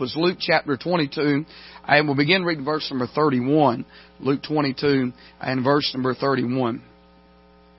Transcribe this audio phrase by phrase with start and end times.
[0.00, 1.44] was Luke chapter 22,
[1.86, 3.84] and we'll begin reading verse number 31.
[4.20, 6.82] Luke 22 and verse number 31.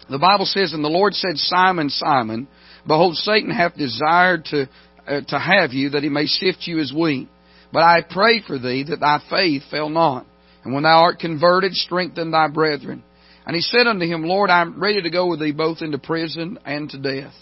[0.10, 2.48] The Bible says, And the Lord said, Simon, Simon,
[2.86, 4.70] behold, Satan hath desired to,
[5.08, 7.28] uh, to have you, that he may sift you as wheat.
[7.74, 10.26] But I pray for thee, that thy faith fail not.
[10.64, 13.04] And when thou art converted, strengthen thy brethren.
[13.46, 15.98] And he said unto him, Lord, I am ready to go with thee both into
[15.98, 17.34] prison and to death.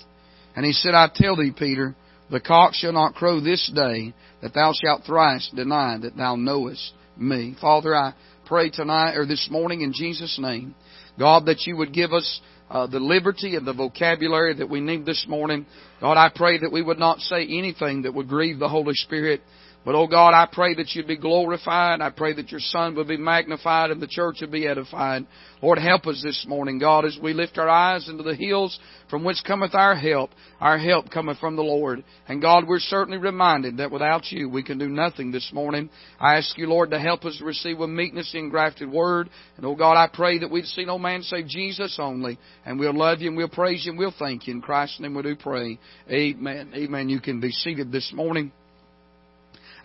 [0.55, 1.96] And he said, I tell thee, Peter,
[2.30, 6.93] the cock shall not crow this day that thou shalt thrice deny that thou knowest
[7.18, 7.56] me.
[7.61, 8.14] Father, I
[8.46, 10.75] pray tonight or this morning in Jesus' name,
[11.18, 15.06] God, that you would give us uh, the liberty and the vocabulary that we need
[15.06, 15.66] this morning.
[16.02, 19.42] God, I pray that we would not say anything that would grieve the Holy Spirit.
[19.86, 22.02] But oh God, I pray that you'd be glorified.
[22.02, 25.28] I pray that your Son would be magnified and the church would be edified.
[25.61, 28.80] Lord, help us this morning, God, as we lift our eyes into the hills
[29.11, 30.32] from which cometh our help.
[30.60, 32.03] Our help cometh from the Lord.
[32.28, 35.92] And God, we're certainly reminded that without you we can do nothing this morning.
[36.20, 39.30] I ask you, Lord, to help us receive a meekness in grafted word.
[39.55, 42.39] And oh God, I pray that we'd see no man save Jesus only.
[42.66, 44.55] And we'll love you and we'll praise you and we'll thank you.
[44.55, 45.77] In Christ's name we do pray.
[46.09, 46.72] Amen.
[46.73, 47.08] Amen.
[47.08, 48.52] You can be seated this morning.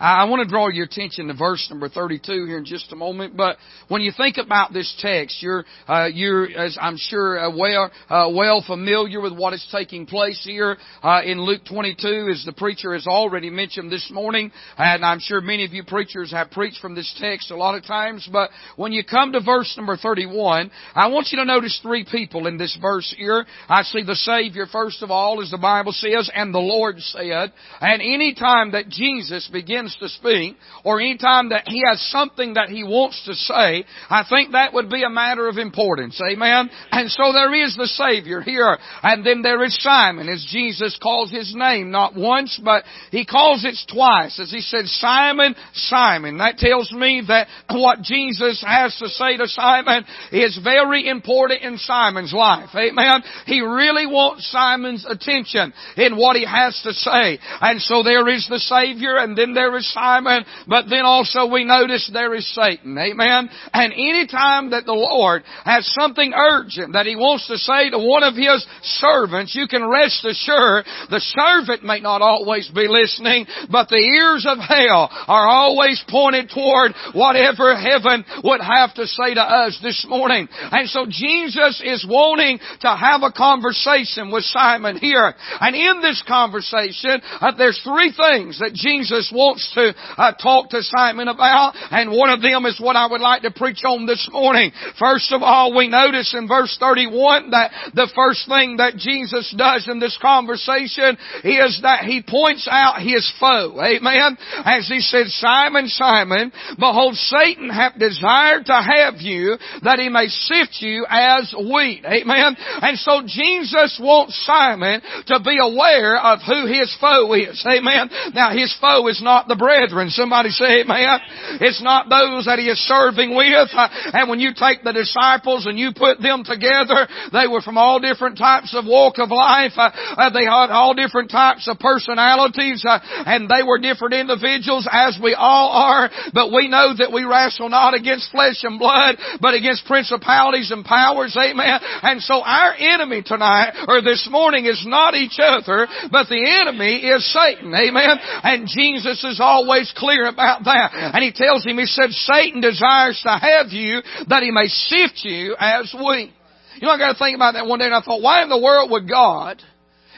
[0.01, 3.37] I want to draw your attention to verse number 32 here in just a moment.
[3.37, 7.91] But when you think about this text, you're, uh, you're, as I'm sure, uh, well,
[8.09, 12.55] uh, well familiar with what is taking place here uh, in Luke 22, as the
[12.57, 16.81] preacher has already mentioned this morning, and I'm sure many of you preachers have preached
[16.81, 18.27] from this text a lot of times.
[18.33, 22.47] But when you come to verse number 31, I want you to notice three people
[22.47, 23.45] in this verse here.
[23.69, 27.53] I see the Savior first of all, as the Bible says, and the Lord said.
[27.83, 32.55] And any time that Jesus begins begins to speak, or anytime that he has something
[32.55, 36.21] that he wants to say, I think that would be a matter of importance.
[36.21, 36.71] Amen?
[36.91, 41.31] And so there is the Savior here, and then there is Simon, as Jesus calls
[41.31, 46.39] his name, not once, but he calls it twice, as he said, Simon, Simon.
[46.39, 51.79] That tells me that what Jesus has to say to Simon is very important in
[51.79, 52.71] Simon's life.
[52.75, 53.23] Amen?
[53.47, 57.39] He really wants Simon's attention in what he has to say.
[57.61, 61.49] And so there is the Savior, and then there is is Simon, but then also
[61.49, 62.97] we notice there is Satan.
[62.97, 63.49] Amen.
[63.73, 67.99] And any time that the Lord has something urgent that He wants to say to
[67.99, 68.65] one of His
[69.01, 74.47] servants, you can rest assured the servant may not always be listening, but the ears
[74.47, 80.05] of hell are always pointed toward whatever heaven would have to say to us this
[80.09, 80.49] morning.
[80.53, 85.35] And so Jesus is wanting to have a conversation with Simon here.
[85.61, 90.83] And in this conversation, uh, there's three things that Jesus wants to uh, talk to
[90.83, 94.29] Simon about, and one of them is what I would like to preach on this
[94.33, 94.73] morning.
[94.99, 99.89] First of all, we notice in verse 31 that the first thing that Jesus does
[99.89, 103.81] in this conversation is that he points out his foe.
[103.81, 104.37] Amen.
[104.65, 110.27] As he said, Simon, Simon, behold, Satan hath desired to have you that he may
[110.27, 112.05] sift you as wheat.
[112.05, 112.57] Amen.
[112.59, 117.65] And so Jesus wants Simon to be aware of who his foe is.
[117.67, 118.11] Amen.
[118.35, 120.09] Now his foe is not the brethren.
[120.15, 121.19] Somebody say amen.
[121.59, 123.69] It's not those that he is serving with.
[123.75, 127.75] Uh, and when you take the disciples and you put them together, they were from
[127.75, 129.75] all different types of walk of life.
[129.75, 135.19] Uh, uh, they had all different types of personalities and they were different individuals as
[135.19, 136.11] we all are.
[136.33, 140.85] But we know that we wrestle not against flesh and blood, but against principalities and
[140.85, 141.35] powers.
[141.35, 141.81] Amen.
[142.07, 147.03] And so our enemy tonight or this morning is not each other, but the enemy
[147.03, 147.75] is Satan.
[147.75, 148.19] Amen.
[148.47, 150.91] And Jesus is always clear about that.
[150.93, 155.21] And he tells him, he said, Satan desires to have you that he may sift
[155.25, 156.33] you as wheat.
[156.77, 158.49] You know, I got to think about that one day and I thought, why in
[158.49, 159.63] the world would God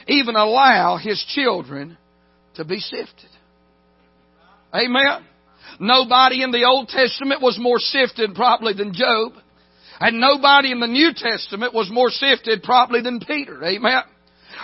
[0.07, 1.97] even allow His children
[2.55, 3.29] to be sifted?
[4.73, 5.25] Amen.
[5.79, 9.33] Nobody in the Old Testament was more sifted probably than Job.
[9.99, 13.63] And nobody in the New Testament was more sifted probably than Peter.
[13.63, 14.03] Amen.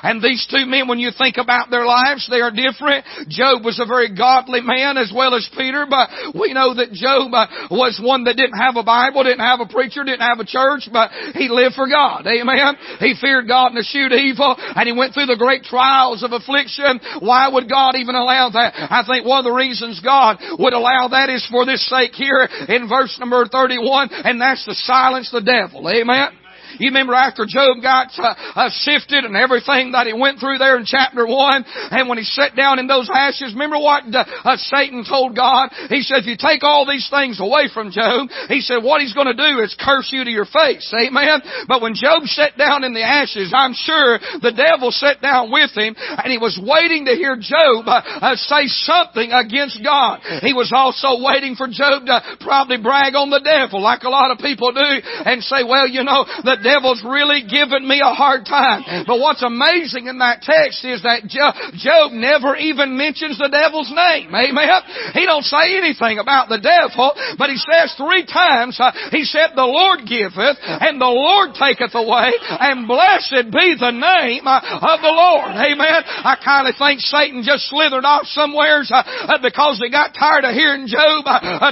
[0.03, 3.05] And these two men, when you think about their lives, they are different.
[3.27, 7.33] Job was a very godly man as well as Peter, but we know that Job
[7.33, 10.47] uh, was one that didn't have a Bible, didn't have a preacher, didn't have a
[10.47, 12.25] church, but he lived for God.
[12.25, 12.75] Amen.
[12.99, 16.99] He feared God and eschewed evil, and he went through the great trials of affliction.
[17.19, 18.73] Why would God even allow that?
[18.75, 22.47] I think one of the reasons God would allow that is for this sake here
[22.67, 25.87] in verse number 31, and that's to silence the devil.
[25.89, 26.38] Amen.
[26.77, 30.77] You remember after Job got uh, uh, sifted and everything that he went through there
[30.77, 34.57] in chapter 1, and when he sat down in those ashes, remember what uh, uh,
[34.57, 35.69] Satan told God?
[35.89, 39.13] He said, if you take all these things away from Job, he said, what he's
[39.13, 40.85] going to do is curse you to your face.
[40.93, 41.41] Amen?
[41.67, 45.71] But when Job sat down in the ashes, I'm sure the devil sat down with
[45.73, 50.21] him, and he was waiting to hear Job uh, uh, say something against God.
[50.43, 54.31] He was also waiting for Job to probably brag on the devil like a lot
[54.31, 54.91] of people do
[55.25, 58.83] and say, well, you know, the devil's really given me a hard time.
[59.07, 64.29] But what's amazing in that text is that Job never even mentions the devil's name.
[64.29, 64.81] Amen.
[65.13, 69.55] He don't say anything about the devil, but he says three times, uh, he said,
[69.55, 74.99] the Lord giveth and the Lord taketh away and blessed be the name uh, of
[75.01, 75.55] the Lord.
[75.55, 76.01] Amen.
[76.05, 80.53] I kind of think Satan just slithered off somewheres uh, because he got tired of
[80.53, 81.25] hearing Job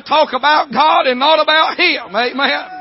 [0.08, 2.16] talk about God and not about him.
[2.16, 2.77] Amen.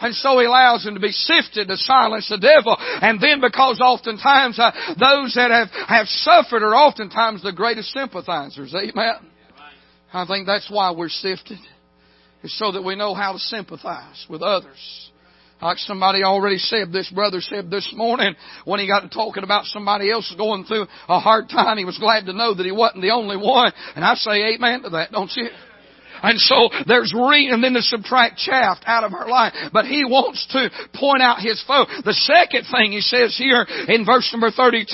[0.00, 2.76] And so he allows him to be sifted to silence the devil.
[2.78, 8.74] And then because oftentimes uh, those that have, have suffered are oftentimes the greatest sympathizers.
[8.74, 9.30] Amen.
[10.12, 11.58] I think that's why we're sifted.
[12.42, 15.10] It's so that we know how to sympathize with others.
[15.60, 19.64] Like somebody already said, this brother said this morning when he got to talking about
[19.64, 23.02] somebody else going through a hard time, he was glad to know that he wasn't
[23.02, 23.72] the only one.
[23.94, 25.48] And I say amen to that, don't you?
[26.22, 29.52] And so there's re, and then to subtract chaff out of our life.
[29.72, 31.86] But he wants to point out his foe.
[32.04, 34.86] The second thing he says here in verse number 32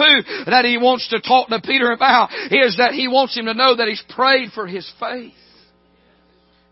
[0.46, 3.76] that he wants to talk to Peter about is that he wants him to know
[3.76, 5.34] that he's prayed for his faith.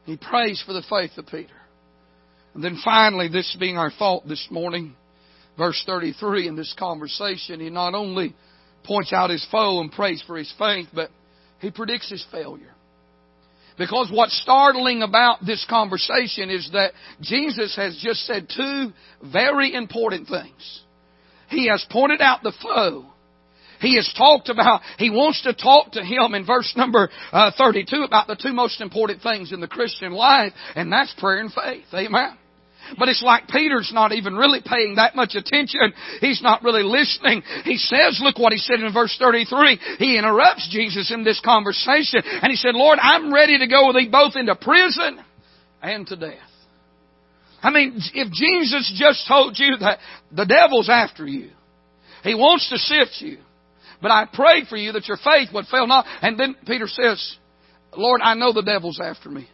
[0.05, 1.55] He prays for the faith of Peter.
[2.55, 4.95] And then finally, this being our thought this morning,
[5.57, 8.35] verse 33 in this conversation, he not only
[8.85, 11.11] points out his foe and prays for his faith, but
[11.61, 12.75] he predicts his failure.
[13.81, 16.93] Because what's startling about this conversation is that
[17.23, 18.93] Jesus has just said two
[19.33, 20.83] very important things.
[21.49, 23.07] He has pointed out the foe.
[23.81, 28.03] He has talked about, he wants to talk to him in verse number uh, 32
[28.03, 31.87] about the two most important things in the Christian life, and that's prayer and faith.
[31.95, 32.37] Amen.
[32.99, 35.93] But it's like Peter's not even really paying that much attention.
[36.21, 37.43] He's not really listening.
[37.65, 39.79] He says, look what he said in verse 33.
[39.99, 43.97] He interrupts Jesus in this conversation and he said, Lord, I'm ready to go with
[43.97, 45.21] thee both into prison
[45.83, 46.39] and to death.
[47.63, 49.99] I mean, if Jesus just told you that
[50.33, 51.51] the devil's after you,
[52.23, 53.39] he wants to sift you,
[54.01, 56.07] but I pray for you that your faith would fail not.
[56.23, 57.37] And then Peter says,
[57.97, 59.49] Lord, I know the devil's after me.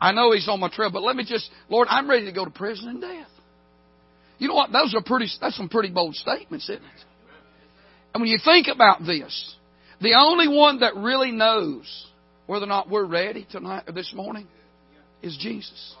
[0.00, 2.44] I know he's on my trail, but let me just, Lord, I'm ready to go
[2.44, 3.28] to prison and death.
[4.38, 4.72] You know what?
[4.72, 7.04] Those are pretty, that's some pretty bold statements, isn't it?
[8.14, 9.56] And when you think about this,
[10.00, 12.06] the only one that really knows
[12.46, 14.46] whether or not we're ready tonight or this morning
[15.22, 15.94] is Jesus.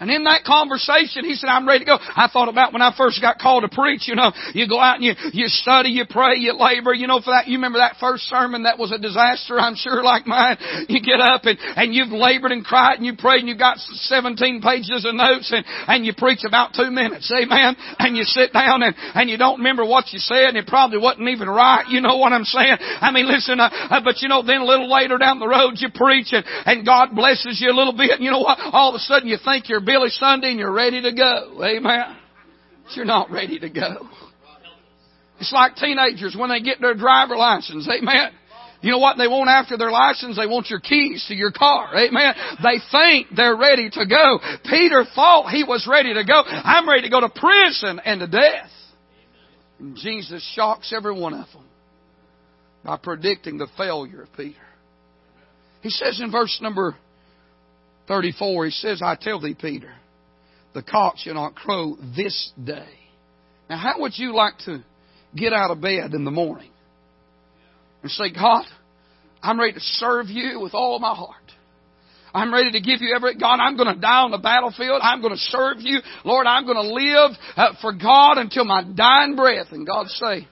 [0.00, 1.98] And in that conversation, he said, I'm ready to go.
[1.98, 4.96] I thought about when I first got called to preach, you know, you go out
[4.96, 7.96] and you, you study, you pray, you labor, you know, for that, you remember that
[7.98, 10.56] first sermon that was a disaster, I'm sure, like mine.
[10.88, 13.78] You get up and, and you've labored and cried and you prayed and you got
[13.78, 17.76] 17 pages of notes and, and you preach about two minutes, amen?
[17.98, 20.98] And you sit down and, and you don't remember what you said and it probably
[20.98, 22.76] wasn't even right, you know what I'm saying?
[22.78, 25.74] I mean, listen, uh, uh, but you know, then a little later down the road
[25.76, 28.58] you preach and, and God blesses you a little bit and you know what?
[28.60, 31.64] All of a sudden you think you're Billy Sunday and you're ready to go.
[31.64, 32.16] Amen.
[32.84, 34.06] But you're not ready to go.
[35.40, 37.88] It's like teenagers when they get their driver license.
[37.88, 38.32] Amen.
[38.82, 40.36] You know what they want after their license?
[40.36, 41.88] They want your keys to your car.
[41.96, 42.34] Amen.
[42.62, 44.38] They think they're ready to go.
[44.64, 46.42] Peter thought he was ready to go.
[46.46, 48.70] I'm ready to go to prison and to death.
[49.78, 51.64] And Jesus shocks every one of them
[52.84, 54.58] by predicting the failure of Peter.
[55.80, 56.94] He says in verse number
[58.08, 59.92] 34, he says, I tell thee, Peter,
[60.74, 62.88] the cock shall not crow this day.
[63.68, 64.82] Now, how would you like to
[65.36, 66.70] get out of bed in the morning
[68.02, 68.64] and say, God,
[69.42, 71.36] I'm ready to serve you with all my heart.
[72.34, 75.00] I'm ready to give you every, God, I'm going to die on the battlefield.
[75.02, 76.00] I'm going to serve you.
[76.24, 79.68] Lord, I'm going to live uh, for God until my dying breath.
[79.70, 80.46] And God say,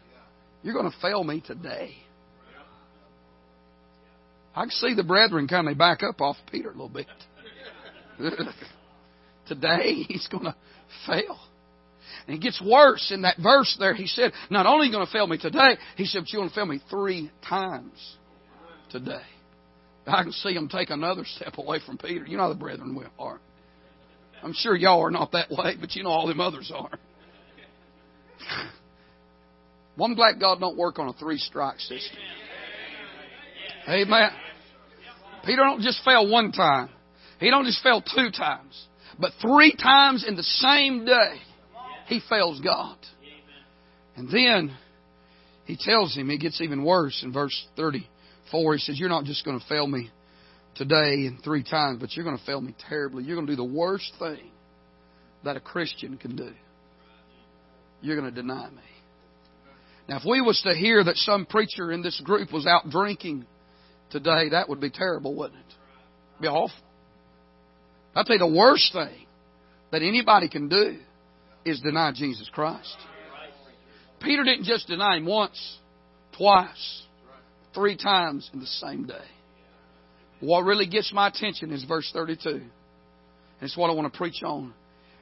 [0.62, 1.94] you're going to fail me today.
[4.54, 7.06] I can see the brethren kind of back up off Peter a little bit.
[9.48, 10.56] Today, he's going to
[11.06, 11.38] fail.
[12.26, 13.94] And it gets worse in that verse there.
[13.94, 16.40] He said, not only are you going to fail me today, he said, but you're
[16.40, 18.16] going to fail me three times
[18.90, 19.22] today.
[20.06, 22.24] I can see him take another step away from Peter.
[22.26, 23.40] You know how the brethren are.
[24.42, 26.90] I'm sure y'all are not that way, but you know all them others are.
[29.96, 32.18] Well, I'm glad God don't work on a three strike system.
[33.88, 34.30] Amen.
[35.44, 36.90] Peter don't just fail one time.
[37.38, 38.86] He don't just fail two times.
[39.18, 41.34] But three times in the same day,
[42.06, 42.96] he fails God.
[44.16, 44.76] And then
[45.64, 48.74] he tells him, it gets even worse in verse 34.
[48.74, 50.10] He says, You're not just going to fail me
[50.74, 53.24] today and three times, but you're going to fail me terribly.
[53.24, 54.50] You're going to do the worst thing
[55.44, 56.52] that a Christian can do.
[58.00, 58.82] You're going to deny me.
[60.08, 63.46] Now, if we was to hear that some preacher in this group was out drinking
[64.10, 65.74] today, that would be terrible, wouldn't it?
[66.34, 66.85] It'd be awful.
[68.16, 69.26] I'll tell you the worst thing
[69.92, 70.96] that anybody can do
[71.66, 72.96] is deny Jesus Christ.
[74.22, 75.78] Peter didn't just deny him once,
[76.36, 77.02] twice,
[77.74, 79.24] three times in the same day.
[80.40, 82.48] What really gets my attention is verse 32.
[82.48, 82.62] And
[83.60, 84.72] it's what I want to preach on.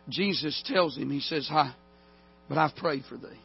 [0.08, 1.74] Jesus tells him, He says, Hi,
[2.48, 3.40] but I've prayed for thee.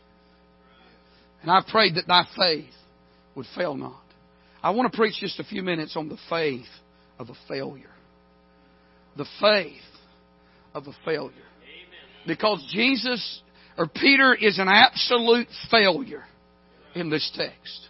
[1.42, 2.74] And I've prayed that thy faith
[3.36, 4.02] would fail not.
[4.62, 6.68] I want to preach just a few minutes on the faith
[7.18, 7.90] of a failure.
[9.20, 9.74] The faith
[10.74, 11.34] of a failure.
[12.26, 13.42] Because Jesus
[13.78, 16.24] or Peter is an absolute failure
[16.96, 17.88] in this text.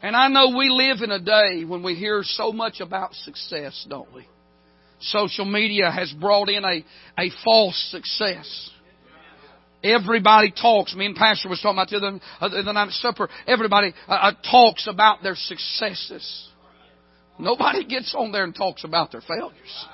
[0.00, 3.86] And I know we live in a day when we hear so much about success,
[3.90, 4.26] don't we?
[5.00, 6.82] Social media has brought in a,
[7.18, 8.70] a false success.
[9.82, 10.94] Everybody talks.
[10.94, 13.28] Me and Pastor was talking about the other, uh, the night at supper.
[13.46, 16.48] Everybody uh, uh, talks about their successes.
[17.38, 19.86] Nobody gets on there and talks about their failures.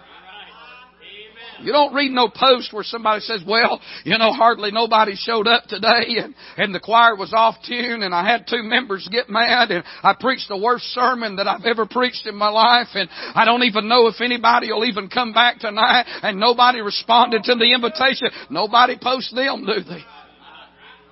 [1.62, 5.64] You don't read no post where somebody says, well, you know, hardly nobody showed up
[5.64, 9.70] today and, and the choir was off tune and I had two members get mad
[9.70, 13.44] and I preached the worst sermon that I've ever preached in my life and I
[13.44, 17.72] don't even know if anybody will even come back tonight and nobody responded to the
[17.74, 18.28] invitation.
[18.48, 20.04] Nobody posts them, do they?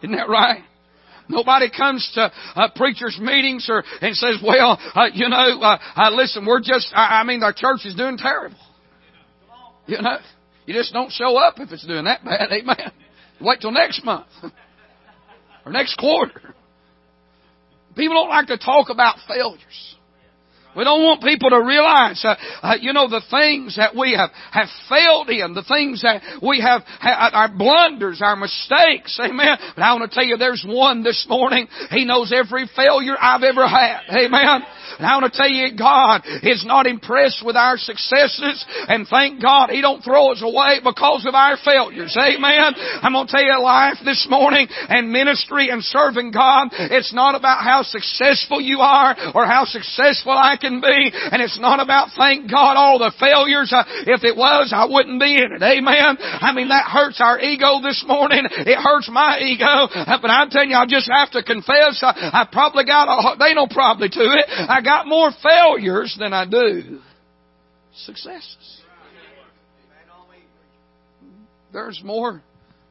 [0.02, 0.62] Isn't that right?
[1.28, 6.10] Nobody comes to uh, preachers' meetings or and says, "Well, uh, you know, uh, uh,
[6.12, 6.90] listen, we're just.
[6.94, 8.56] I, I mean, our church is doing terrible."
[9.86, 10.18] You know,
[10.68, 12.48] you just don't show up if it's doing that bad.
[12.52, 12.92] Amen.
[13.40, 14.26] Wait till next month
[15.64, 16.54] or next quarter.
[17.96, 19.96] People don't like to talk about failures.
[20.78, 24.30] We don't want people to realize, uh, uh, you know, the things that we have,
[24.52, 29.18] have failed in, the things that we have, ha- our blunders, our mistakes.
[29.18, 29.58] Amen.
[29.74, 31.66] But I want to tell you, there's one this morning.
[31.90, 34.06] He knows every failure I've ever had.
[34.06, 34.62] Amen.
[34.98, 39.42] And I want to tell you, God is not impressed with our successes, and thank
[39.42, 42.16] God He don't throw us away because of our failures.
[42.16, 42.74] Amen.
[43.02, 47.34] I'm going to tell you, life this morning and ministry and serving God, it's not
[47.34, 52.08] about how successful you are or how successful I can be, and it's not about
[52.16, 53.72] thank God all the failures.
[53.72, 55.62] Uh, if it was, I wouldn't be in it.
[55.62, 56.16] Amen.
[56.20, 58.44] I mean that hurts our ego this morning.
[58.44, 62.02] It hurts my ego, uh, but I'm telling you, I just have to confess.
[62.02, 64.44] Uh, I probably got a, they know probably to it.
[64.48, 67.00] I got more failures than I do
[68.04, 68.82] successes.
[71.72, 72.42] There's more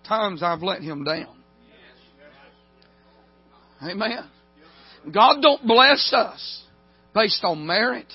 [0.08, 1.36] times I've let him down.
[3.82, 4.30] Amen.
[5.14, 6.64] God don't bless us
[7.14, 8.08] based on merit.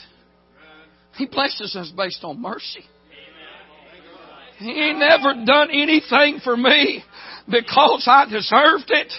[1.17, 2.85] He blesses us based on mercy.
[4.59, 7.03] He ain't never done anything for me
[7.49, 9.13] because I deserved it.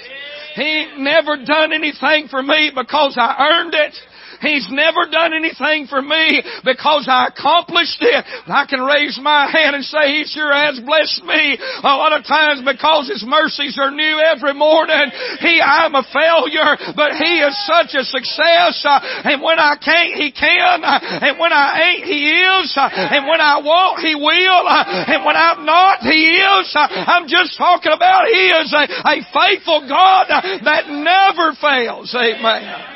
[0.55, 3.93] He ain't never done anything for me because I earned it.
[4.43, 8.27] He's never done anything for me because I accomplished it.
[8.51, 12.27] I can raise my hand and say He sure has blessed me a lot of
[12.27, 15.09] times because His mercies are new every morning.
[15.39, 18.83] He, I'm a failure, but He is such a success.
[19.23, 20.83] And when I can't, He can.
[20.83, 22.75] And when I ain't, He is.
[22.75, 24.67] And when I won't, He will.
[24.67, 26.67] And when I'm not, He is.
[26.75, 32.13] I'm just talking about He is a, a faithful God that never fails.
[32.13, 32.92] Amen.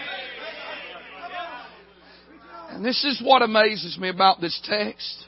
[2.77, 5.25] And this is what amazes me about this text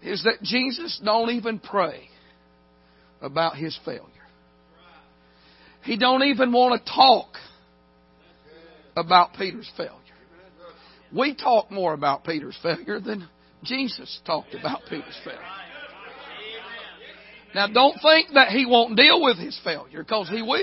[0.00, 2.08] is that Jesus don't even pray
[3.20, 4.04] about his failure.
[5.82, 7.26] He don't even want to talk
[8.96, 9.90] about Peter's failure.
[11.12, 13.26] We talk more about Peter's failure than
[13.64, 15.40] Jesus talked about Peter's failure.
[17.52, 20.62] Now don't think that he won't deal with his failure because he will.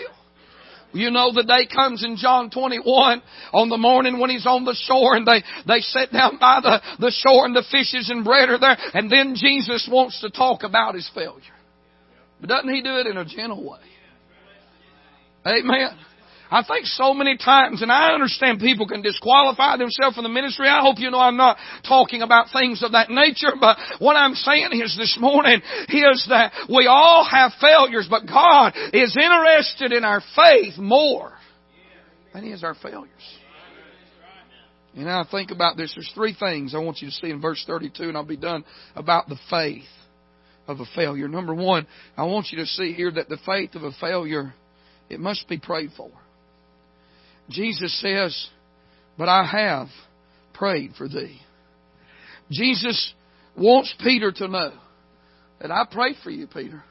[0.96, 3.22] You know the day comes in John 21
[3.54, 6.82] on the morning when he's on the shore and they, they sit down by the,
[7.00, 10.64] the shore and the fishes and bread are there and then Jesus wants to talk
[10.64, 11.42] about his failure.
[12.40, 13.80] But doesn't he do it in a gentle way?
[15.46, 15.98] Amen.
[16.52, 20.68] I think so many times, and I understand people can disqualify themselves from the ministry.
[20.68, 24.36] I hope you know I'm not talking about things of that nature, but what I'm
[24.36, 30.04] saying is this morning is that we all have failures, but God is interested in
[30.04, 31.34] our faith more
[32.34, 33.10] than He is our failures.
[34.96, 35.94] And I think about this.
[35.94, 38.64] There's three things I want you to see in verse 32, and I'll be done
[38.96, 39.84] about the faith
[40.68, 41.28] of a failure.
[41.28, 41.86] Number one,
[42.16, 44.54] I want you to see here that the faith of a failure,
[45.10, 46.12] it must be prayed for.
[47.50, 48.48] Jesus says,
[49.18, 49.88] But I have
[50.54, 51.40] prayed for thee.
[52.52, 53.14] Jesus
[53.58, 54.74] wants Peter to know
[55.60, 56.84] that I prayed for you, Peter.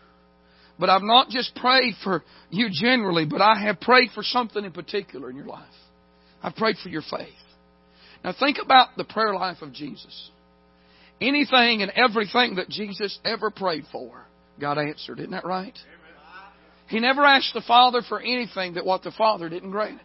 [0.78, 4.73] But I've not just prayed for you generally, but I have prayed for something in
[4.73, 5.62] particular in your life.
[6.42, 7.28] I've prayed for your faith.
[8.25, 10.30] Now think about the prayer life of Jesus.
[11.20, 14.26] Anything and everything that Jesus ever prayed for,
[14.61, 15.20] God answered.
[15.20, 15.78] Isn't that right?
[16.88, 20.00] He never asked the Father for anything that what the Father didn't grant.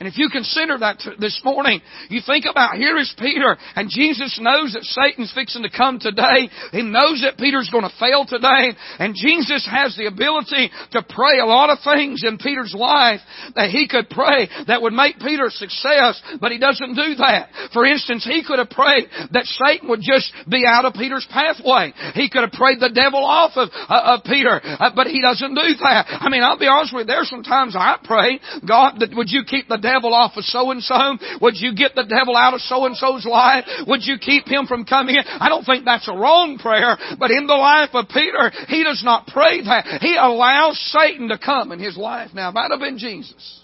[0.00, 4.38] And if you consider that this morning, you think about here is Peter, and Jesus
[4.40, 6.48] knows that Satan's fixing to come today.
[6.72, 11.38] He knows that Peter's going to fail today, and Jesus has the ability to pray
[11.38, 13.20] a lot of things in Peter's life
[13.54, 17.48] that he could pray that would make Peter a success, but he doesn't do that.
[17.72, 21.92] For instance, he could have prayed that Satan would just be out of Peter's pathway.
[22.14, 25.54] He could have prayed the devil off of, uh, of Peter, uh, but he doesn't
[25.54, 26.06] do that.
[26.08, 29.30] I mean, I'll be honest with you, there's some times I pray, God, that would
[29.30, 30.96] you keep the devil off of so and so?
[31.42, 33.64] Would you get the devil out of so and so's life?
[33.86, 35.24] Would you keep him from coming in?
[35.26, 39.02] I don't think that's a wrong prayer, but in the life of Peter, he does
[39.04, 40.00] not pray that.
[40.00, 42.30] He allows Satan to come in his life.
[42.32, 43.60] Now, if I'd have been Jesus,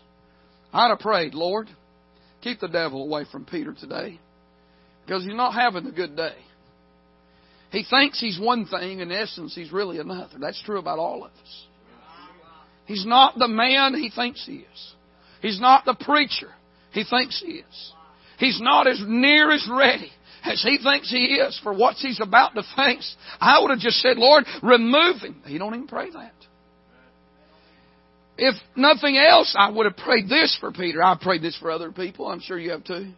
[0.72, 1.68] I'd have prayed, Lord,
[2.42, 4.20] keep the devil away from Peter today
[5.06, 6.36] because he's not having a good day.
[7.70, 10.38] He thinks he's one thing, in essence, he's really another.
[10.40, 11.66] That's true about all of us.
[12.86, 14.94] He's not the man he thinks he is.
[15.40, 16.50] He's not the preacher
[16.92, 17.92] he thinks he is.
[18.38, 20.10] He's not as near as ready
[20.44, 23.16] as he thinks he is for what he's about to face.
[23.40, 25.42] I would have just said, Lord, remove him.
[25.44, 26.32] He don't even pray that.
[28.38, 31.02] If nothing else, I would have prayed this for Peter.
[31.02, 32.26] I've prayed this for other people.
[32.26, 33.12] I'm sure you have too.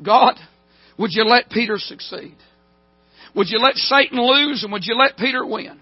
[0.00, 0.36] God,
[0.96, 2.36] would you let Peter succeed?
[3.34, 5.80] Would you let Satan lose and would you let Peter win?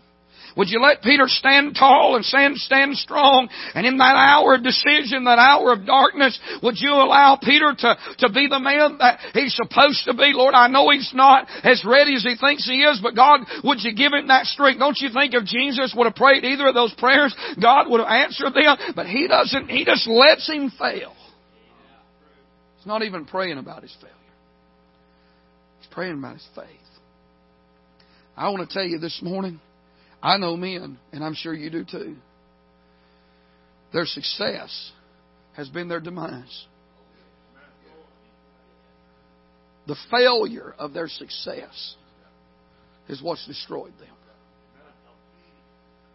[0.57, 3.49] Would you let Peter stand tall and stand, stand strong?
[3.75, 7.97] And in that hour of decision, that hour of darkness, would you allow Peter to,
[8.21, 10.33] to be the man that he's supposed to be?
[10.33, 13.79] Lord, I know he's not as ready as he thinks he is, but God, would
[13.83, 14.79] you give him that strength?
[14.79, 18.09] Don't you think if Jesus would have prayed either of those prayers, God would have
[18.09, 18.95] answered them?
[18.97, 21.15] But he doesn't, he just lets him fail.
[22.79, 24.15] He's not even praying about his failure.
[25.81, 26.67] He's praying about his faith.
[28.35, 29.61] I want to tell you this morning,
[30.27, 32.17] I know men, and I'm sure you do too.
[33.93, 34.91] Their success
[35.53, 36.67] has been their demise.
[39.87, 41.95] The failure of their success
[43.09, 44.09] is what's destroyed them.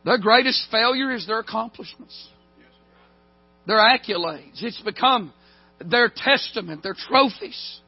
[0.04, 2.28] Their greatest failure is their accomplishments,
[3.65, 4.62] their accolades.
[4.62, 5.32] It's become
[5.80, 7.80] their testament, their trophies.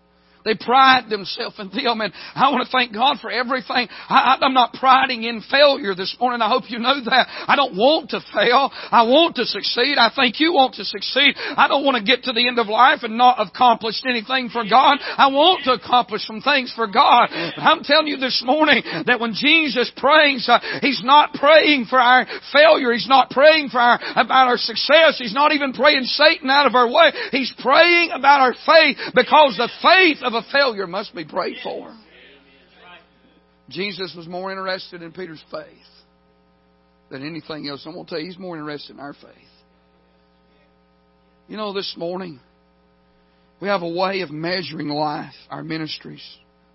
[0.45, 2.01] They pride themselves in them.
[2.01, 3.87] And I want to thank God for everything.
[4.09, 6.41] I, am not priding in failure this morning.
[6.41, 7.27] I hope you know that.
[7.47, 8.71] I don't want to fail.
[8.73, 9.97] I want to succeed.
[9.97, 11.35] I think you want to succeed.
[11.37, 14.63] I don't want to get to the end of life and not accomplish anything for
[14.67, 14.99] God.
[15.01, 17.29] I want to accomplish some things for God.
[17.31, 21.99] But I'm telling you this morning that when Jesus prays, uh, He's not praying for
[21.99, 22.91] our failure.
[22.91, 25.17] He's not praying for our, about our success.
[25.17, 27.11] He's not even praying Satan out of our way.
[27.31, 31.57] He's praying about our faith because the faith of of a failure must be prayed
[31.63, 31.95] for.
[33.69, 35.65] Jesus was more interested in Peter's faith
[37.09, 37.83] than anything else.
[37.85, 39.29] I'm going to tell you, he's more interested in our faith.
[41.47, 42.39] You know, this morning,
[43.61, 46.23] we have a way of measuring life, our ministries,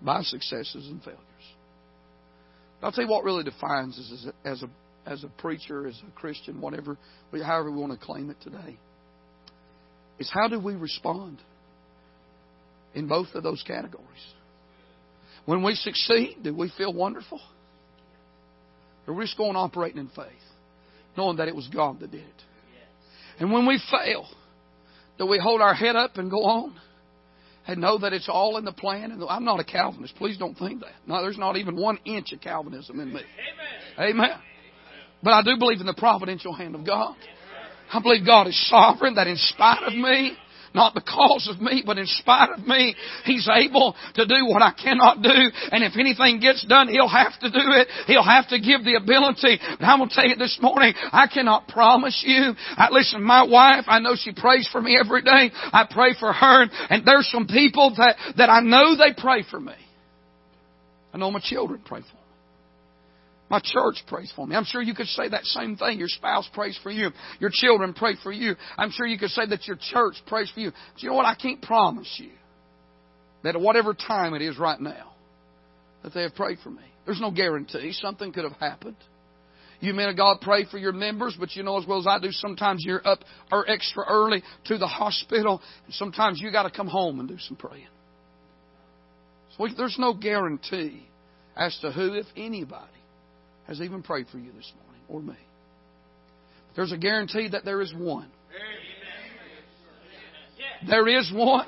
[0.01, 1.19] by successes and failures.
[2.81, 4.69] I'll tell you what really defines us as a, as a,
[5.09, 6.97] as a preacher, as a Christian, whatever,
[7.31, 8.77] however we want to claim it today,
[10.17, 11.39] is how do we respond
[12.93, 14.05] in both of those categories.
[15.45, 17.41] When we succeed, do we feel wonderful?
[19.07, 20.27] Or we're just going operating in faith,
[21.17, 22.43] knowing that it was God that did it.
[23.39, 24.27] And when we fail,
[25.17, 26.75] do we hold our head up and go on?
[27.67, 29.11] And know that it's all in the plan.
[29.11, 30.15] And I'm not a Calvinist.
[30.15, 30.93] Please don't think that.
[31.05, 33.21] No, there's not even one inch of Calvinism in me.
[33.99, 34.15] Amen.
[34.15, 34.39] Amen.
[35.21, 37.15] But I do believe in the providential hand of God.
[37.91, 40.37] I believe God is sovereign, that in spite of me,
[40.73, 44.71] not because of me, but in spite of me, He's able to do what I
[44.71, 45.29] cannot do.
[45.71, 47.87] And if anything gets done, He'll have to do it.
[48.07, 49.59] He'll have to give the ability.
[49.79, 52.53] But I'm going to tell you this morning, I cannot promise you.
[52.77, 55.51] I, listen, my wife, I know she prays for me every day.
[55.53, 56.65] I pray for her.
[56.89, 59.73] And there's some people that, that I know they pray for me.
[61.13, 62.18] I know my children pray for me.
[63.49, 64.55] My church prays for me.
[64.55, 65.97] I'm sure you could say that same thing.
[65.97, 67.09] Your spouse prays for you.
[67.39, 68.55] Your children pray for you.
[68.77, 70.71] I'm sure you could say that your church prays for you.
[70.93, 71.25] But you know what?
[71.25, 72.31] I can't promise you
[73.43, 75.13] that at whatever time it is right now,
[76.03, 76.83] that they have prayed for me.
[77.05, 77.91] There's no guarantee.
[77.93, 78.97] Something could have happened.
[79.79, 82.19] You men of God pray for your members, but you know as well as I
[82.19, 83.19] do, sometimes you're up
[83.51, 87.37] or extra early to the hospital, and sometimes you got to come home and do
[87.39, 87.87] some praying.
[89.57, 91.07] So there's no guarantee
[91.55, 92.98] as to who, if anybody,
[93.69, 95.39] has even prayed for you this morning or me.
[96.75, 98.29] There's a guarantee that there is one.
[100.87, 101.67] There is one.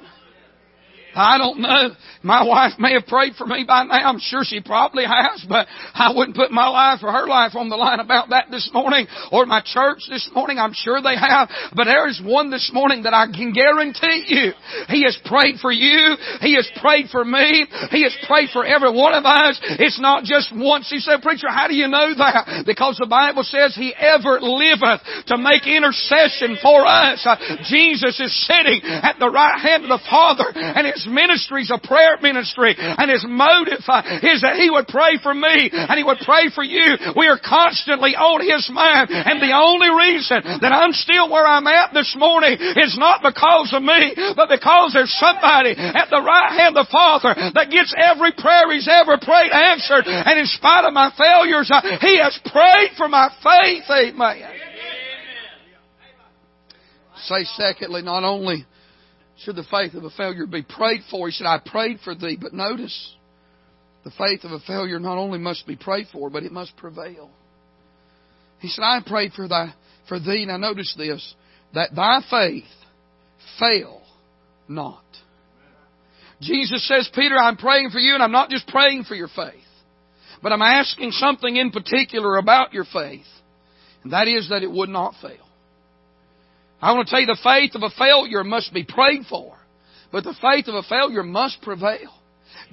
[1.15, 1.95] I don't know.
[2.24, 4.10] My wife may have prayed for me by now.
[4.10, 7.69] I'm sure she probably has, but I wouldn't put my life or her life on
[7.69, 10.60] the line about that this morning or my church this morning.
[10.60, 11.50] I'm sure they have.
[11.76, 14.54] But there is one this morning that I can guarantee you.
[14.88, 16.15] He has prayed for you.
[16.41, 17.65] He has prayed for me.
[17.89, 19.60] He has prayed for every one of us.
[19.80, 20.89] It's not just once.
[20.89, 22.63] He said, preacher, how do you know that?
[22.65, 27.26] Because the Bible says he ever liveth to make intercession for us.
[27.26, 31.73] Uh, Jesus is sitting at the right hand of the Father and his ministry is
[31.73, 35.97] a prayer ministry and his motive uh, is that he would pray for me and
[35.97, 36.97] he would pray for you.
[37.17, 41.65] We are constantly on his mind and the only reason that I'm still where I'm
[41.65, 46.53] at this morning is not because of me, but because there's somebody at the right
[46.53, 50.85] hand of the Father that gets every prayer he's ever prayed answered and in spite
[50.85, 53.85] of my failures, uh, he has prayed for my faith.
[53.89, 54.43] Amen.
[57.25, 58.65] Say secondly, not only
[59.43, 61.27] should the faith of a failure be prayed for?
[61.27, 62.38] He said, I prayed for thee.
[62.39, 63.15] But notice,
[64.04, 67.30] the faith of a failure not only must be prayed for, but it must prevail.
[68.60, 69.73] He said, I prayed for thy
[70.08, 70.45] for thee.
[70.47, 71.36] Now notice this,
[71.73, 72.65] that thy faith
[73.60, 74.01] fail
[74.67, 75.04] not.
[76.41, 79.54] Jesus says, Peter, I'm praying for you, and I'm not just praying for your faith,
[80.41, 83.25] but I'm asking something in particular about your faith,
[84.04, 85.47] and that is that it would not fail.
[86.81, 89.55] I want to tell you the faith of a failure must be prayed for.
[90.11, 92.11] But the faith of a failure must prevail.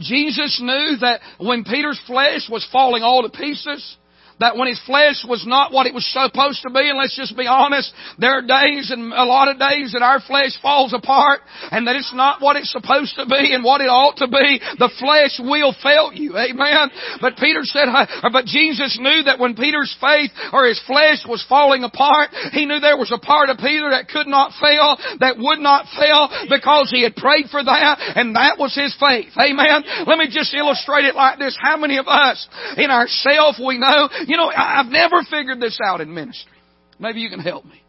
[0.00, 3.96] Jesus knew that when Peter's flesh was falling all to pieces,
[4.40, 7.36] that when his flesh was not what it was supposed to be, and let's just
[7.36, 11.40] be honest, there are days and a lot of days that our flesh falls apart
[11.70, 14.60] and that it's not what it's supposed to be and what it ought to be.
[14.78, 16.38] The flesh will fail you.
[16.38, 16.90] Amen.
[17.20, 17.90] But Peter said,
[18.30, 22.78] but Jesus knew that when Peter's faith or his flesh was falling apart, he knew
[22.78, 26.90] there was a part of Peter that could not fail, that would not fail because
[26.90, 29.34] he had prayed for that and that was his faith.
[29.34, 29.82] Amen.
[30.06, 31.58] Let me just illustrate it like this.
[31.58, 32.46] How many of us
[32.76, 36.52] in ourself we know you know, I've never figured this out in ministry.
[37.00, 37.82] Maybe you can help me.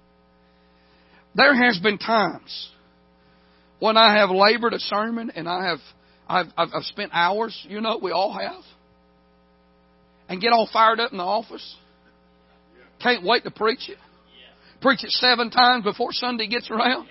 [1.35, 2.69] There has been times
[3.79, 5.79] when I have labored a sermon and I have
[6.29, 8.63] I've, I've, I've spent hours, you know, we all have,
[10.29, 11.75] and get all fired up in the office.
[13.01, 13.97] Can't wait to preach it.
[14.79, 17.07] Preach it seven times before Sunday gets around.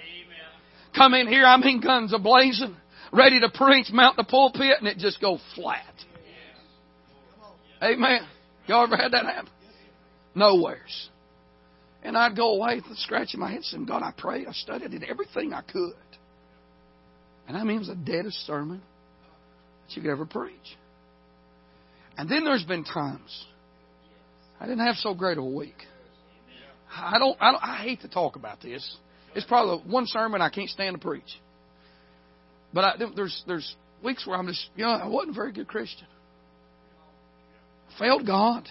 [0.94, 2.76] Come in here, I mean guns a blazing,
[3.12, 5.84] ready to preach, mount the pulpit, and it just go flat.
[7.82, 8.20] Amen.
[8.68, 9.50] Y'all ever had that happen?
[10.34, 11.08] Nowheres.
[12.02, 15.04] And I'd go away scratching my head saying, God, I prayed, I studied, I did
[15.04, 15.94] everything I could.
[17.48, 18.82] And I mean, it was the deadest sermon
[19.86, 20.54] that you could ever preach.
[22.16, 23.46] And then there's been times
[24.60, 25.76] I didn't have so great of a week.
[26.94, 28.96] I don't, I don't, I hate to talk about this.
[29.34, 31.38] It's probably one sermon I can't stand to preach.
[32.72, 35.68] But I, there's, there's weeks where I'm just, you know, I wasn't a very good
[35.68, 36.06] Christian
[37.98, 38.68] failed God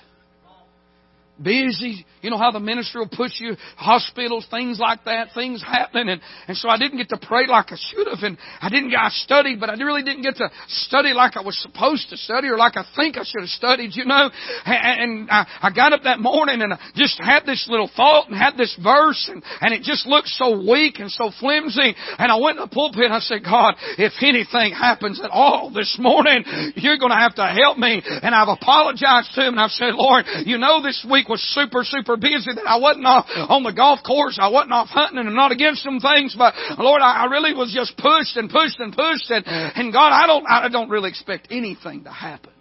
[1.41, 2.06] busy.
[2.21, 6.10] You know how the ministry will push you, hospitals, things like that, things happening.
[6.10, 8.23] And, and so I didn't get to pray like I should have.
[8.23, 11.58] And I didn't, I studied, but I really didn't get to study like I was
[11.62, 14.30] supposed to study or like I think I should have studied, you know.
[14.65, 18.30] And, and I, I got up that morning and I just had this little thought
[18.30, 21.95] and had this verse and, and it just looked so weak and so flimsy.
[22.17, 25.71] And I went in the pulpit and I said, God, if anything happens at all
[25.73, 26.43] this morning,
[26.76, 28.02] you're going to have to help me.
[28.04, 31.42] And I've apologized to him and I've said, Lord, you know this week week was
[31.54, 34.38] super, super busy that I wasn't off on the golf course.
[34.42, 37.54] I wasn't off hunting and I'm not against some things, but Lord, I, I really
[37.54, 41.10] was just pushed and pushed and pushed and, and God, I don't, I don't really
[41.10, 42.54] expect anything to happen.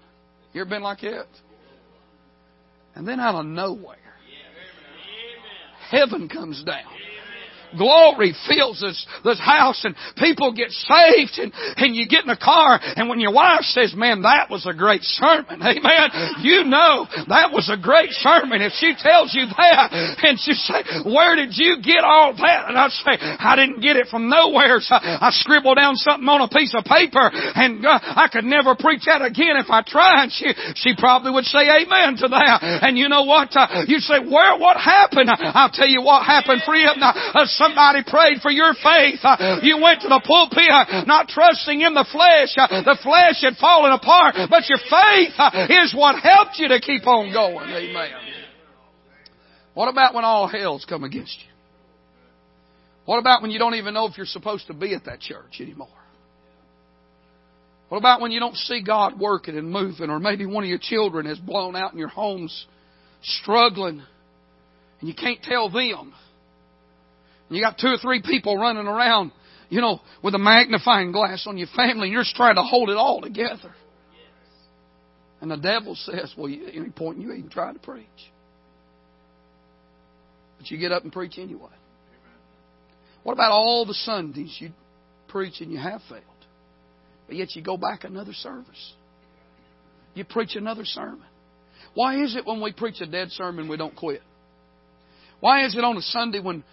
[0.53, 1.27] You ever been like that?
[2.95, 3.97] And then out of nowhere,
[5.91, 6.85] heaven comes down
[7.77, 12.39] glory fills this, this house and people get saved and, and you get in a
[12.39, 17.07] car and when your wife says, man, that was a great sermon, amen, you know
[17.29, 18.63] that was a great sermon.
[18.63, 22.69] If she tells you that and she say, where did you get all that?
[22.69, 24.81] And I say, I didn't get it from nowhere.
[24.81, 28.75] So I scribbled down something on a piece of paper and uh, I could never
[28.75, 30.31] preach that again if I tried.
[30.33, 32.59] She, she probably would say amen to that.
[32.83, 33.51] And you know what?
[33.55, 35.31] Uh, you say, where, what happened?
[35.31, 36.99] I'll tell you what happened, friend.
[37.01, 39.21] Uh, somebody prayed for your faith.
[39.23, 42.55] Uh, you went to the pulpit uh, not trusting in the flesh.
[42.57, 45.35] Uh, the flesh had fallen apart, but your faith
[45.83, 47.69] is what helped you to keep on going.
[47.69, 48.11] Amen.
[49.75, 51.53] What about when all hell's come against you?
[53.05, 55.61] What about when you don't even know if you're supposed to be at that church
[55.61, 55.89] anymore?
[57.89, 60.81] What about when you don't see God working and moving, or maybe one of your
[60.81, 62.67] children is blown out in your home's
[63.23, 64.03] struggling,
[65.01, 66.13] and you can't tell them?
[67.49, 69.33] You got two or three people running around,
[69.69, 72.91] you know, with a magnifying glass on your family, and you're just trying to hold
[72.91, 73.73] it all together.
[75.41, 78.07] And the devil says, Well, at any point you even try to preach.
[80.59, 81.71] But you get up and preach anyway.
[83.23, 84.71] What about all the Sundays you
[85.29, 86.23] preach and you have failed?
[87.27, 88.95] But yet you go back another service.
[90.15, 91.27] You preach another sermon.
[91.95, 94.23] Why is it when we preach a dead sermon we don't quit?
[95.41, 96.65] Why is it on a Sunday when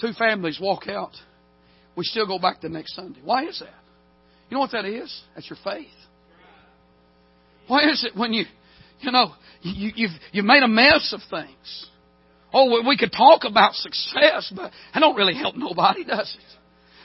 [0.00, 1.12] two families walk out,
[1.96, 3.20] we still go back the next Sunday?
[3.22, 3.74] Why is that?
[4.50, 5.22] You know what that is?
[5.34, 5.86] That's your faith.
[7.66, 8.44] Why is it when you,
[9.00, 11.86] you know, you, you've, you've made a mess of things?
[12.52, 16.58] Oh, we could talk about success, but that don't really help nobody, does it?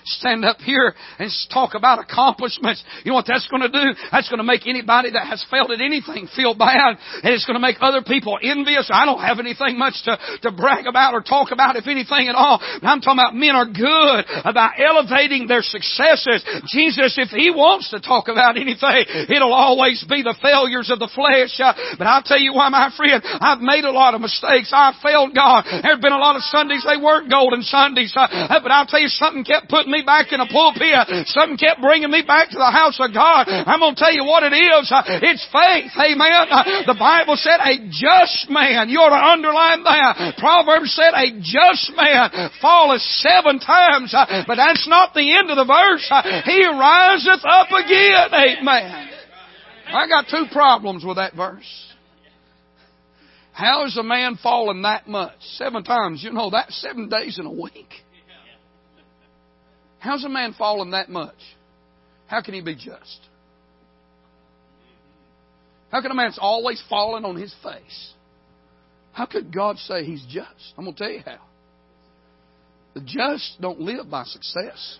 [0.09, 2.83] Stand up here and talk about accomplishments.
[3.03, 3.93] You know what that's going to do?
[4.11, 6.97] That's going to make anybody that has failed at anything feel bad.
[7.23, 8.89] And it's going to make other people envious.
[8.91, 12.35] I don't have anything much to, to brag about or talk about, if anything at
[12.35, 12.59] all.
[12.61, 16.43] I'm talking about men are good about elevating their successes.
[16.67, 21.11] Jesus, if He wants to talk about anything, it'll always be the failures of the
[21.13, 21.53] flesh.
[21.59, 24.71] Uh, but I'll tell you why, my friend, I've made a lot of mistakes.
[24.73, 25.65] I've failed God.
[25.65, 28.13] There have been a lot of Sundays they weren't golden Sundays.
[28.15, 31.27] Uh, but I'll tell you something kept putting me back in a pulpit.
[31.31, 33.47] Something kept bringing me back to the house of God.
[33.47, 34.85] I'm going to tell you what it is.
[35.23, 35.91] It's faith.
[35.95, 36.85] Amen.
[36.85, 38.89] The Bible said a just man.
[38.89, 40.35] You ought to underline that.
[40.37, 44.15] Proverbs said a just man falleth seven times.
[44.47, 46.05] But that's not the end of the verse.
[46.45, 48.29] He riseth up again.
[48.33, 49.09] Amen.
[49.91, 51.65] I got two problems with that verse.
[53.51, 55.35] How is a man fallen that much?
[55.57, 56.23] Seven times.
[56.23, 57.89] You know, that's seven days in a week.
[59.99, 61.35] How's a man fallen that much?
[62.27, 63.19] How can he be just?
[65.91, 68.13] How can a man's always fallen on his face?
[69.11, 70.73] How could God say he's just?
[70.77, 71.39] I'm going to tell you how.
[72.93, 74.99] The just don't live by success.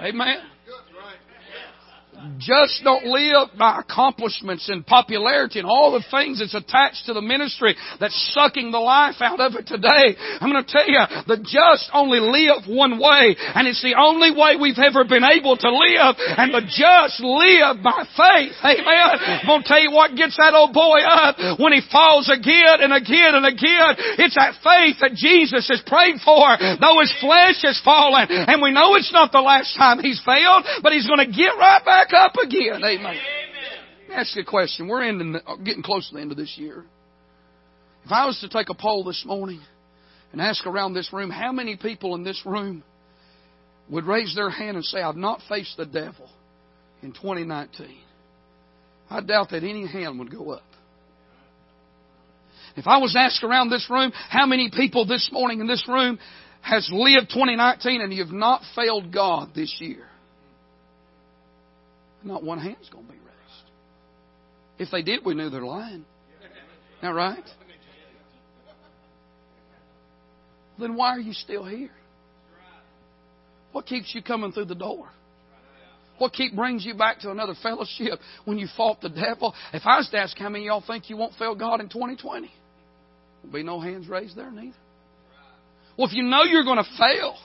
[0.00, 0.36] Amen.
[2.38, 7.22] Just don't live by accomplishments and popularity and all the things that's attached to the
[7.22, 10.14] ministry that's sucking the life out of it today.
[10.38, 14.30] I'm going to tell you, the just only live one way, and it's the only
[14.30, 18.54] way we've ever been able to live, and the just live by faith.
[18.60, 19.42] Amen.
[19.42, 22.86] I'm going to tell you what gets that old boy up when he falls again
[22.86, 24.20] and again and again.
[24.22, 28.70] It's that faith that Jesus has prayed for, though his flesh has fallen, and we
[28.70, 32.01] know it's not the last time he's failed, but he's going to get right back
[32.14, 32.82] up again.
[32.82, 33.16] Amen.
[34.12, 34.88] Ask you a question.
[34.88, 36.84] We're ending, uh, getting close to the end of this year.
[38.04, 39.60] If I was to take a poll this morning
[40.32, 42.82] and ask around this room, how many people in this room
[43.88, 46.28] would raise their hand and say, I've not faced the devil
[47.02, 47.96] in 2019?
[49.08, 50.62] I doubt that any hand would go up.
[52.76, 56.18] If I was asked around this room, how many people this morning in this room
[56.62, 60.06] has lived 2019 and you've not failed God this year?
[62.24, 63.70] Not one hand's going to be raised.
[64.78, 66.04] If they did, we knew they're lying.
[67.02, 67.44] Now, right?
[70.78, 71.90] Then why are you still here?
[73.72, 75.08] What keeps you coming through the door?
[76.18, 79.54] What keep brings you back to another fellowship when you fought the devil?
[79.72, 82.50] If I was to ask how many y'all think you won't fail God in 2020,
[83.42, 84.76] there'll be no hands raised there neither.
[85.96, 87.36] Well, if you know you're going to fail,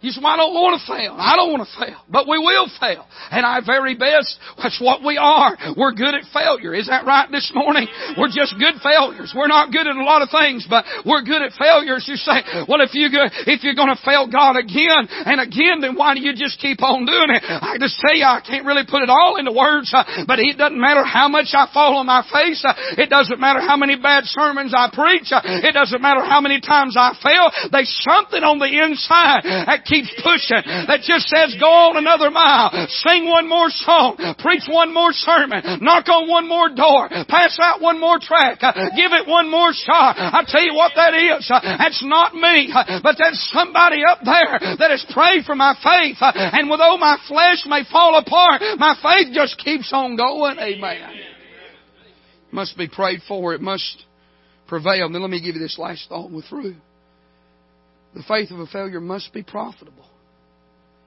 [0.00, 1.12] you say, well, I don't want to fail.
[1.12, 2.00] I don't want to fail.
[2.08, 3.04] But we will fail.
[3.28, 5.56] And our very best, that's what we are.
[5.76, 6.72] We're good at failure.
[6.72, 7.84] Is that right this morning?
[8.16, 9.36] We're just good failures.
[9.36, 12.08] We're not good at a lot of things, but we're good at failures.
[12.08, 16.00] You say, well, if you if you're going to fail God again and again, then
[16.00, 17.44] why do you just keep on doing it?
[17.44, 20.80] I just you, I can't really put it all into words, uh, but it doesn't
[20.80, 22.64] matter how much I fall on my face.
[22.64, 25.28] Uh, it doesn't matter how many bad sermons I preach.
[25.28, 27.52] Uh, it doesn't matter how many times I fail.
[27.70, 32.70] There's something on the inside that keeps pushing, that just says go on another mile,
[33.02, 37.82] sing one more song, preach one more sermon, knock on one more door, pass out
[37.82, 38.62] one more track,
[38.94, 40.14] give it one more shot.
[40.14, 41.50] I tell you what that is.
[41.50, 42.70] That's not me,
[43.02, 46.22] but that's somebody up there that has prayed for my faith.
[46.22, 50.58] And although my flesh may fall apart, my faith just keeps on going.
[50.58, 51.10] Amen.
[52.52, 53.54] Must be prayed for.
[53.54, 54.04] It must
[54.66, 55.10] prevail.
[55.10, 56.30] Then let me give you this last thought.
[56.30, 56.76] We're through.
[58.14, 60.06] The faith of a failure must be profitable.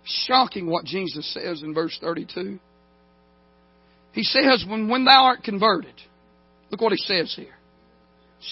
[0.05, 2.59] Shocking what Jesus says in verse 32.
[4.13, 5.95] He says, when, when thou art converted,
[6.69, 7.55] look what he says here.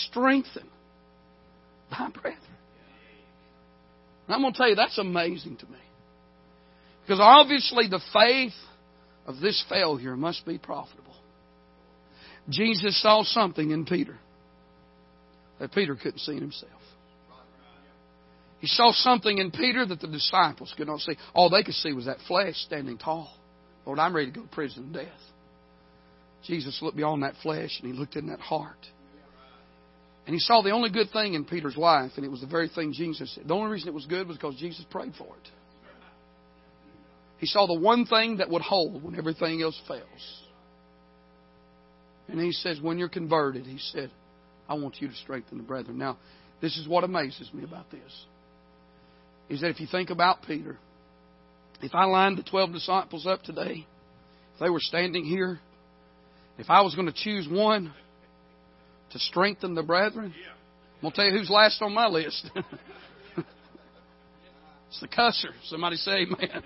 [0.08, 0.68] Strengthen
[1.92, 2.38] thy brethren.
[4.28, 5.78] And I'm going to tell you, that's amazing to me.
[7.04, 8.54] Because obviously the faith
[9.26, 11.16] of this failure must be profitable.
[12.50, 14.18] Jesus saw something in Peter
[15.60, 16.81] that Peter couldn't see in himself.
[18.62, 21.17] He saw something in Peter that the disciples could not see.
[21.34, 23.36] All they could see was that flesh standing tall.
[23.88, 25.08] Lord, I'm ready to go to prison and death.
[26.45, 28.78] Jesus looked beyond that flesh and he looked in that heart.
[30.28, 32.69] And he saw the only good thing in Peter's life, and it was the very
[32.69, 33.47] thing Jesus said.
[33.47, 35.50] The only reason it was good was because Jesus prayed for it.
[37.39, 40.41] He saw the one thing that would hold when everything else fails.
[42.28, 44.12] And he says, When you're converted, he said,
[44.69, 45.97] I want you to strengthen the brethren.
[45.97, 46.19] Now,
[46.62, 48.26] this is what amazes me about this.
[49.52, 50.78] Is that if you think about Peter,
[51.82, 53.86] if I lined the 12 disciples up today,
[54.54, 55.60] if they were standing here,
[56.58, 57.94] if I was going to choose one
[59.12, 60.34] to strengthen the brethren,
[60.96, 62.50] I'm going to tell you who's last on my list.
[64.88, 65.52] it's the cusser.
[65.66, 66.64] Somebody say amen.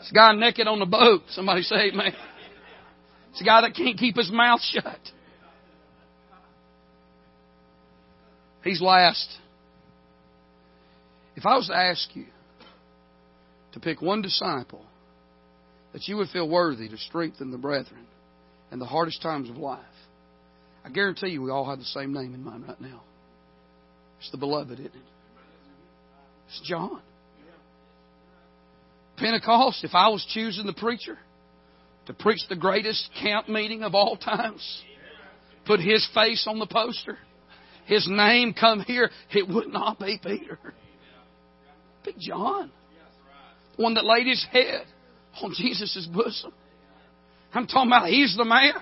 [0.00, 1.22] It's the guy naked on the boat.
[1.30, 2.12] Somebody say amen.
[3.30, 5.00] It's the guy that can't keep his mouth shut.
[8.62, 9.34] He's last.
[11.40, 12.26] If I was to ask you
[13.72, 14.84] to pick one disciple
[15.94, 18.06] that you would feel worthy to strengthen the brethren
[18.70, 19.80] in the hardest times of life,
[20.84, 23.00] I guarantee you we all have the same name in mind right now.
[24.18, 24.92] It's the beloved, isn't it?
[26.48, 27.00] It's John.
[29.16, 31.16] Pentecost, if I was choosing the preacher
[32.04, 34.82] to preach the greatest camp meeting of all times,
[35.64, 37.16] put his face on the poster,
[37.86, 40.58] his name come here, it would not be Peter.
[42.04, 42.70] Be John.
[43.76, 44.84] One that laid his head
[45.42, 46.52] on Jesus' bosom.
[47.52, 48.72] I'm talking about he's the man.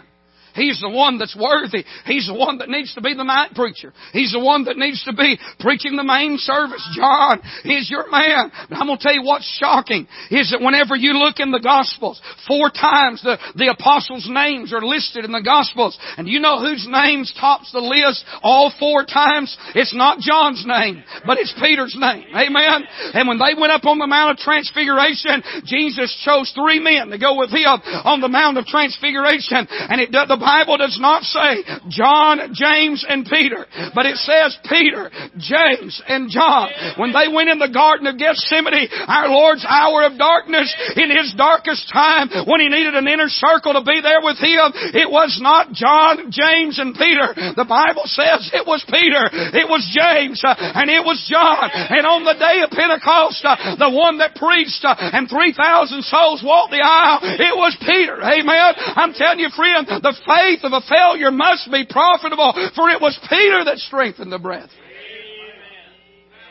[0.54, 1.84] He's the one that's worthy.
[2.06, 3.92] He's the one that needs to be the night preacher.
[4.12, 6.82] He's the one that needs to be preaching the main service.
[6.96, 8.50] John is your man.
[8.68, 11.60] But I'm going to tell you what's shocking is that whenever you look in the
[11.60, 15.98] Gospels, four times the, the apostles' names are listed in the Gospels.
[16.16, 19.56] And you know whose names tops the list all four times?
[19.74, 22.26] It's not John's name, but it's Peter's name.
[22.34, 22.86] Amen?
[23.14, 27.18] And when they went up on the Mount of Transfiguration, Jesus chose three men to
[27.18, 29.66] go with him on the Mount of Transfiguration.
[29.68, 35.10] And it, the Bible does not say John, James, and Peter, but it says Peter,
[35.38, 36.70] James, and John.
[36.96, 41.34] When they went in the Garden of Gethsemane, our Lord's hour of darkness, in His
[41.36, 45.38] darkest time, when He needed an inner circle to be there with Him, it was
[45.42, 47.34] not John, James, and Peter.
[47.54, 51.70] The Bible says it was Peter, it was James, uh, and it was John.
[51.72, 56.42] And on the day of Pentecost, uh, the one that preached uh, and 3,000 souls
[56.44, 58.18] walked the aisle, it was Peter.
[58.20, 58.70] Amen.
[58.96, 63.18] I'm telling you, friend, the faith of a failure must be profitable, for it was
[63.28, 64.70] Peter that strengthened the brethren.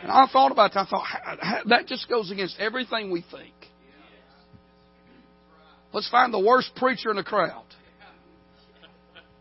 [0.02, 0.82] And I thought about that.
[0.82, 3.54] I thought, that just goes against everything we think.
[5.94, 7.64] Let's find the worst preacher in the crowd.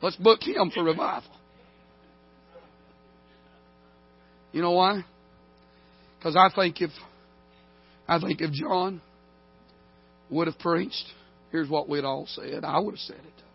[0.03, 1.31] Let's book him for revival.
[4.53, 5.05] You know why?
[6.19, 6.91] Because I think if
[8.09, 9.01] I think if John
[10.31, 11.05] would have preached,
[11.51, 12.65] here's what we'd all said.
[12.65, 13.46] I would have said it.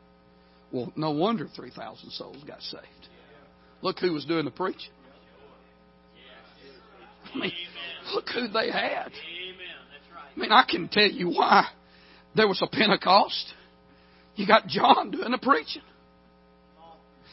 [0.71, 2.85] Well, no wonder 3,000 souls got saved.
[3.81, 4.91] Look who was doing the preaching.
[7.33, 7.51] I mean,
[8.13, 9.11] look who they had.
[10.35, 11.67] I mean, I can tell you why
[12.35, 13.53] there was a Pentecost.
[14.35, 15.81] You got John doing the preaching.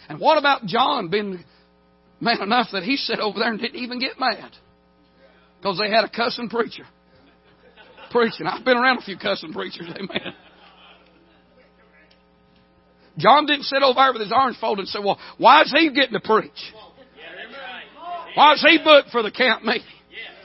[0.09, 1.45] And what about John being
[2.21, 4.51] man enough that he sat over there and didn't even get mad?
[5.59, 6.85] Because they had a cussing preacher
[8.11, 8.47] preaching.
[8.47, 10.35] I've been around a few cussing preachers, amen.
[13.19, 15.91] John didn't sit over there with his arms folded and say, well, why is he
[15.91, 16.51] getting to preach?
[18.35, 19.83] Why is he booked for the camp meeting?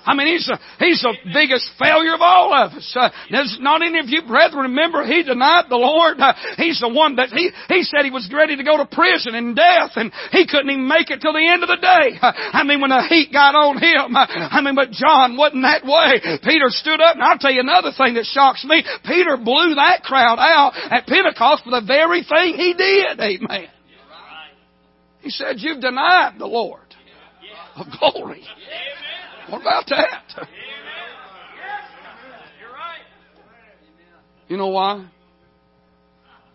[0.05, 2.95] I mean, he's the, he's the biggest failure of all of us.
[2.95, 6.19] Uh, there's not any of you brethren remember he denied the Lord.
[6.19, 9.35] Uh, he's the one that he, he said he was ready to go to prison
[9.35, 12.19] and death and he couldn't even make it till the end of the day.
[12.19, 15.63] Uh, I mean, when the heat got on him, uh, I mean, but John wasn't
[15.63, 16.19] that way.
[16.43, 18.83] Peter stood up and I'll tell you another thing that shocks me.
[19.05, 23.19] Peter blew that crowd out at Pentecost for the very thing he did.
[23.19, 23.69] Amen.
[25.21, 26.83] He said, you've denied the Lord
[27.75, 28.43] of glory.
[29.49, 30.47] What about that?
[34.47, 35.09] You know why?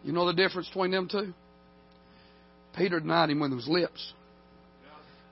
[0.04, 1.32] You know the difference between them two?
[2.76, 4.12] Peter denied him with his lips,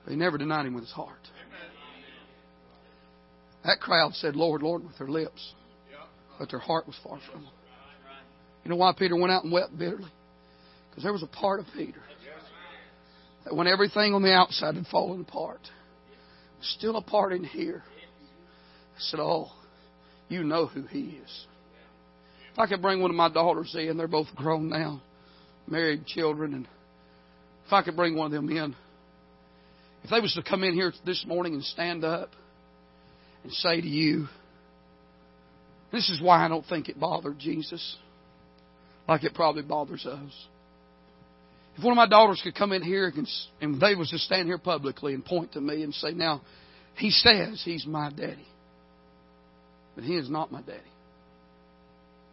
[0.03, 1.13] but he never denied him with his heart.
[3.63, 5.53] That crowd said, Lord, Lord, with their lips,
[6.39, 7.51] but their heart was far from them.
[8.63, 10.11] You know why Peter went out and wept bitterly?
[10.89, 12.01] Because there was a part of Peter
[13.45, 15.61] that when everything on the outside had fallen apart,
[16.61, 17.83] still a part in here.
[18.95, 19.51] I said, Oh,
[20.29, 21.45] you know who he is.
[22.53, 25.01] If I could bring one of my daughters in, they're both grown now,
[25.67, 26.67] married, children, and
[27.65, 28.75] if I could bring one of them in,
[30.03, 32.31] if they was to come in here this morning and stand up
[33.43, 34.27] and say to you,
[35.91, 37.97] this is why I don't think it bothered Jesus
[39.07, 40.47] like it probably bothers us.
[41.77, 43.13] If one of my daughters could come in here
[43.61, 46.41] and they was to stand here publicly and point to me and say, now,
[46.95, 48.47] he says he's my daddy.
[49.93, 50.79] But he is not my daddy.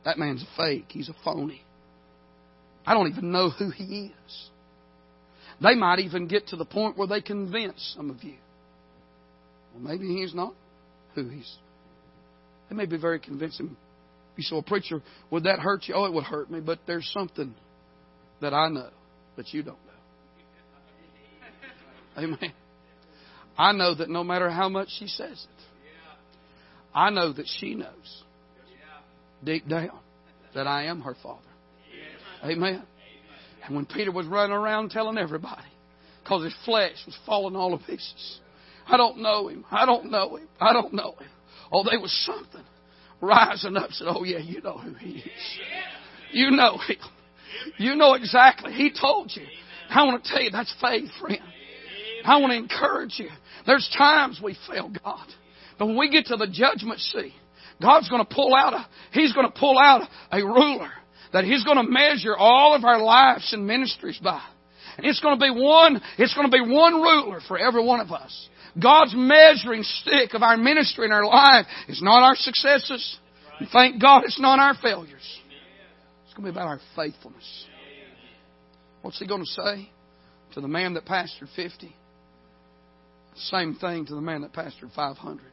[0.06, 0.86] That man's a fake.
[0.88, 1.60] He's a phony.
[2.86, 4.48] I don't even know who he is.
[5.62, 8.36] They might even get to the point where they convince some of you.
[9.74, 10.54] Well, maybe he's not
[11.14, 11.54] who he's.
[12.70, 13.76] They may be very convincing.
[14.36, 15.94] You say, well, preacher, would that hurt you?
[15.94, 17.54] Oh, it would hurt me, but there's something
[18.40, 18.90] that I know
[19.36, 19.78] that you don't
[22.16, 22.22] know.
[22.22, 22.52] Amen.
[23.56, 25.64] I know that no matter how much she says it,
[26.94, 28.22] I know that she knows
[29.44, 29.98] deep down
[30.54, 31.40] that I am her father.
[32.44, 32.82] Amen.
[33.64, 35.62] And when Peter was running around telling everybody,
[36.22, 38.40] because his flesh was falling all to pieces,
[38.86, 39.64] I don't know him.
[39.70, 40.48] I don't know him.
[40.60, 41.28] I don't know him.
[41.72, 42.64] Oh, there was something
[43.20, 43.90] rising up.
[43.92, 45.58] Said, "Oh yeah, you know who he is.
[46.32, 46.96] You know him.
[47.78, 48.72] You know exactly.
[48.72, 49.44] He told you.
[49.90, 51.40] I want to tell you that's faith, friend.
[52.24, 53.28] I want to encourage you.
[53.66, 55.26] There's times we fail God,
[55.78, 57.32] but when we get to the judgment seat,
[57.80, 58.86] God's going to pull out a.
[59.12, 60.90] He's going to pull out a ruler
[61.32, 64.42] that He's going to measure all of our lives and ministries by.
[64.96, 68.00] And it's going to be one, it's going to be one ruler for every one
[68.00, 68.48] of us.
[68.80, 73.18] God's measuring stick of our ministry and our life is not our successes.
[73.58, 75.40] And thank God it's not our failures.
[76.34, 77.66] It's going to be about our faithfulness.
[79.02, 79.88] What's He going to say
[80.54, 81.94] to the man that pastored 50?
[83.36, 85.44] Same thing to the man that pastored 500.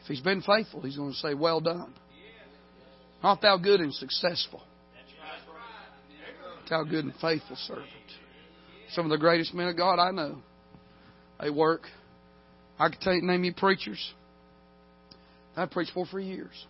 [0.00, 1.94] If he's been faithful, he's going to say, Well done.
[3.22, 4.64] Art thou good and successful?
[6.68, 7.86] Thou good and faithful servant.
[8.94, 10.38] Some of the greatest men of God I know.
[11.40, 11.82] They work.
[12.80, 14.12] I could tell you, name you preachers.
[15.56, 16.66] I've preached for for years.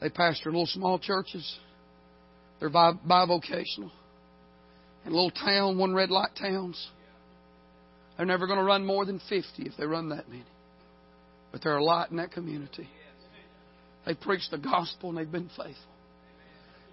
[0.00, 1.58] They pastor little small churches.
[2.58, 3.90] They're bivocational.
[5.06, 6.88] In little town, one red light towns.
[8.16, 10.44] They're never going to run more than 50 if they run that many.
[11.52, 12.88] But they're a light in that community.
[14.06, 15.74] They preach the gospel and they've been faithful.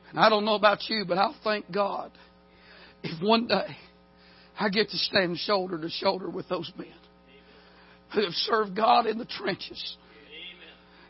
[0.10, 2.12] And I don't know about you, but I'll thank God
[3.04, 3.76] if one day
[4.60, 6.88] I get to stand shoulder to shoulder with those men
[8.14, 9.98] who have served God in the trenches.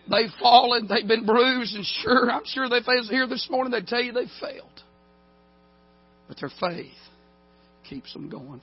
[0.09, 3.87] They've fallen, they've been bruised, and sure, I'm sure they was here this morning, they'd
[3.87, 4.69] tell you they failed.
[6.27, 6.91] But their faith
[7.89, 8.61] keeps them going.